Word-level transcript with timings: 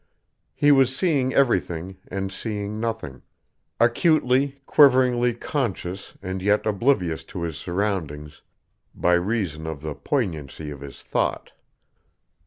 He 0.55 0.71
was 0.71 0.95
seeing 0.97 1.31
everything 1.35 1.97
and 2.07 2.33
seeing 2.33 2.79
nothing; 2.79 3.21
acutely, 3.79 4.55
quiveringly 4.65 5.35
conscious 5.35 6.17
and 6.23 6.41
yet 6.41 6.65
oblivious 6.65 7.23
to 7.25 7.43
his 7.43 7.57
surroundings 7.57 8.41
by 8.95 9.13
reason 9.13 9.67
of 9.67 9.83
the 9.83 9.93
poignancy 9.93 10.71
of 10.71 10.81
his 10.81 11.03
thought. 11.03 11.51